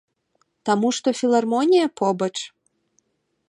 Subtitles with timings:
[0.69, 2.33] Таму што філармонія побач?